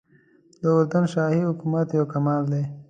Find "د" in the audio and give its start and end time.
0.61-0.63